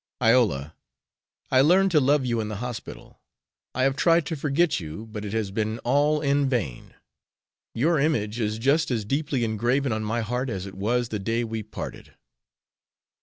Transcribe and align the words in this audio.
"Iola, 0.19 0.73
I 1.51 1.61
learned 1.61 1.91
to 1.91 1.99
love 1.99 2.25
you 2.25 2.39
in 2.41 2.47
the 2.47 2.55
hospital. 2.55 3.21
I 3.75 3.83
have 3.83 3.95
tried 3.95 4.25
to 4.25 4.35
forget 4.35 4.79
you, 4.79 5.05
but 5.05 5.23
it 5.23 5.33
has 5.33 5.51
been 5.51 5.77
all 5.83 6.21
in 6.21 6.49
vain. 6.49 6.95
Your 7.75 7.99
image 7.99 8.39
is 8.39 8.57
just 8.57 8.89
as 8.89 9.05
deeply 9.05 9.43
engraven 9.43 9.91
on 9.91 10.03
my 10.03 10.21
heart 10.21 10.49
as 10.49 10.65
it 10.65 10.73
was 10.73 11.09
the 11.09 11.19
day 11.19 11.43
we 11.43 11.61
parted." 11.61 12.15